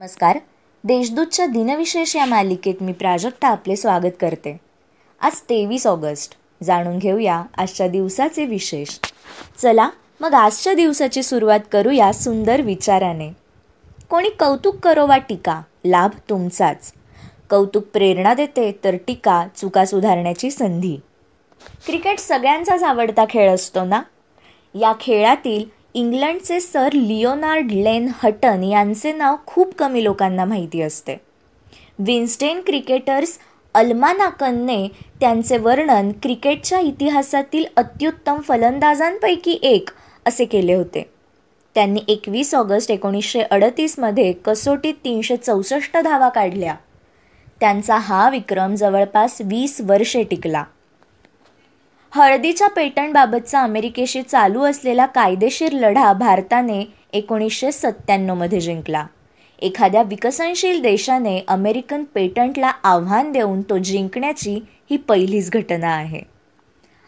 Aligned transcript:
नमस्कार. 0.00 0.38
देशदूतच्या 0.84 1.46
दिनविशेष 1.46 2.16
या 2.16 2.24
मालिकेत 2.24 2.74
मी 2.80 2.92
प्राजक्ता 2.92 3.48
आपले 3.48 3.76
स्वागत 3.76 4.12
करते. 4.20 4.60
आज 5.20 5.40
तेवीस 5.40 5.86
ऑगस्ट. 5.86 6.34
जाणून 6.62 6.98
घेऊया 6.98 7.42
आजच्या 7.58 7.88
दिवसाचे 7.88 8.44
विशेष. 8.44 8.98
चला 9.58 9.90
मग 10.20 10.34
आजच्या 10.34 10.74
दिवसाची 10.74 11.22
सुरुवात 11.22 11.60
करूया 11.72 12.12
सुंदर 12.12 12.60
विचाराने. 12.60 13.30
कोणी 14.10 14.28
कौतुक 14.28 14.76
करो 14.76 15.06
वा 15.06 15.16
टीका 15.16 15.62
लाभ 15.84 16.10
तुमचाच. 16.30 16.92
कौतुक 17.50 17.82
प्रेरणा 17.82 18.34
देते 18.34 18.78
तर 18.84 18.96
टीका 19.06 19.46
चुका 19.56 19.84
सुधारण्याची 19.84 20.50
संधी. 20.50 20.96
क्रिकेट 21.86 22.18
सगळ्यांचाच 22.18 22.82
आवडता 22.82 23.24
खेळ 23.30 23.50
असतो 23.50 23.84
ना? 23.84 24.02
या 24.74 24.92
खेळातील 25.00 25.79
इंग्लंडचे 25.94 26.60
सर 26.60 26.92
लिओनार्ड 26.92 27.72
लेन 27.72 28.08
हटन 28.22 28.62
यांचे 28.64 29.12
नाव 29.12 29.36
खूप 29.46 29.74
कमी 29.74 30.04
लोकांना 30.04 30.44
माहिती 30.44 30.82
असते. 30.82 31.16
विन्स्टेन 31.98 32.60
क्रिकेटर्स 32.60 33.38
अल्मानाकनने 33.74 34.88
त्यांचे 35.20 35.56
वर्णन 35.56 36.12
क्रिकेटच्या 36.22 36.78
इतिहासातील 36.78 37.64
अत्युत्तम 37.76 38.40
फलंदाजांपैकी 38.40 39.58
एक 39.62 39.90
असे 40.26 40.44
केले 40.44 40.74
होते. 40.74 41.10
त्यांनी 41.74 42.00
एकवीस 42.08 42.54
ऑगस्ट 42.54 42.90
एकोणीसशे 42.90 43.40
अडतीसमध्ये 43.40 44.32
कसोटीत 44.32 44.94
तीनशे 45.04 45.36
चौसष्ट 45.36 45.96
धावा 45.96 46.28
काढल्या. 46.28 46.74
त्यांचा 47.60 47.96
हा 47.96 48.30
विक्रम 48.30 48.74
जवळपास 48.74 49.40
वीस 49.40 49.80
वर्षे 49.80 50.22
टिकला. 50.22 50.64
हळदीच्या 52.12 52.68
पेटंटबाबतचा 52.68 53.60
अमेरिकेशी 53.62 54.22
चालू 54.22 54.62
असलेला 54.62 55.06
कायदेशीर 55.06 55.72
लढा 55.72 56.12
भारताने 56.12 56.84
एकोणीसशे 57.12 57.72
सत्त्याण्णवमध्ये 57.72 58.60
जिंकला. 58.60 59.06
एखाद्या 59.58 60.02
विकसनशील 60.02 60.82
देशाने 60.82 61.44
अमेरिकन 61.48 62.04
पेटंटला 62.04 62.72
आव्हान 62.84 63.32
देऊन 63.32 63.62
तो 63.62 63.78
जिंकण्याची 63.78 64.60
ही 64.90 64.96
पहिलीच 64.96 65.50
घटना 65.50 65.88
आहे. 65.88 66.22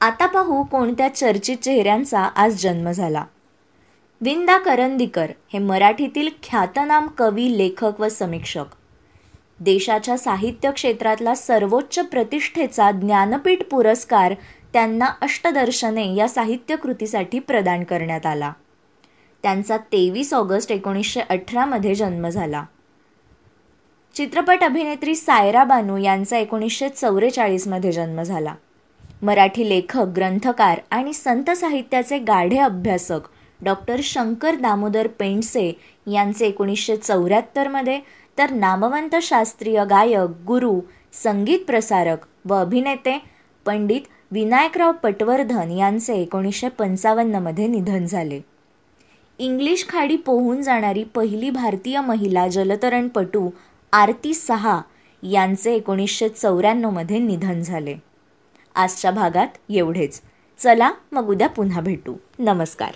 आता 0.00 0.26
पाहू 0.26 0.64
कोणत्या 0.64 1.14
चर्चित 1.14 1.56
चेहऱ्यांचा 1.56 2.20
आज 2.20 2.62
जन्म 2.62 2.90
झाला. 2.90 3.24
विंदा 4.20 4.58
करंदीकर 4.58 5.30
हे 5.52 5.58
मराठीतील 5.58 6.28
ख्यातनाम 6.42 7.06
कवी 7.18 7.58
लेखक 7.58 8.00
व 8.00 8.08
समीक्षक. 8.08 8.64
देशाच्या 9.60 10.18
साहित्य 10.18 10.70
क्षेत्रातला 10.70 11.34
सर्वोच्च 11.34 11.98
प्रतिष्ठेचा 11.98 12.90
ज्ञानपीठ 12.90 13.62
पुरस्कार 13.62 14.34
त्यांना 14.74 15.06
अष्टदर्शने 15.20 16.14
या 16.14 16.28
साहित्यकृतीसाठी 16.28 17.38
प्रदान 17.38 17.84
करण्यात 17.84 18.26
आला. 18.26 18.52
त्यांचा 19.42 19.76
तेवीस 19.76 20.34
ऑगस्ट 20.34 20.72
एकोणीसशे 20.72 21.20
अठरामध्ये 21.20 21.94
जन्म 21.94 22.28
झाला. 22.28 22.64
चित्रपट 24.14 24.64
अभिनेत्री 24.64 25.14
सायरा 25.14 25.64
बानू 25.64 25.96
यांचा 25.96 26.38
एकोणीसशे 26.38 26.88
चौवेचाळीसमध्ये 26.88 27.92
जन्म 27.92 28.22
झाला. 28.22 28.54
मराठी 29.22 29.68
लेखक 29.68 30.08
ग्रंथकार 30.16 30.80
आणि 30.90 31.12
संत 31.12 31.50
साहित्याचे 31.50 32.18
गाढे 32.18 32.58
अभ्यासक 32.58 33.20
डॉक्टर 33.60 34.00
शंकर 34.02 34.54
दामोदर 34.54 35.06
पेंडसे 35.06 35.72
यांचे 36.12 36.46
एकोणीसशे 36.46 36.96
चौऱ्याहत्तरमध्ये 36.96 38.00
तर 38.38 38.50
नामवंत 38.50 39.16
शास्त्रीय 39.22 39.84
गायक 39.84 40.42
गुरु 40.46 40.80
संगीत 41.12 41.58
प्रसारक 41.66 42.26
व 42.44 42.54
अभिनेते 42.54 43.18
पंडित 43.66 44.00
विनायकराव 44.30 44.92
पटवर्धन 44.92 45.70
यांचे 45.70 46.14
एकोणीसशे 46.14 46.68
पंचावन्नमध्ये 46.68 47.66
निधन 47.66 48.04
झाले. 48.04 48.40
इंग्लिश 49.38 49.86
खाडी 49.88 50.16
पोहून 50.16 50.62
जाणारी 50.62 51.04
पहिली 51.04 51.50
भारतीय 51.50 52.00
महिला 52.00 52.48
जलतरणपटू 52.48 53.50
आरती 53.92 54.34
सहा 54.34 54.80
यांचे 55.22 55.74
एकोणीसशे 55.74 56.28
चौऱ्याण्णवमध्ये 56.28 57.18
निधन 57.18 57.60
झाले. 57.60 57.96
आजच्या 58.74 59.10
भागात 59.10 59.48
एवढेच. 59.70 60.20
चला 60.58 60.92
मग 61.12 61.28
उद्या 61.28 61.48
पुन्हा 61.48 61.80
भेटू. 61.80 62.14
नमस्कार. 62.38 62.92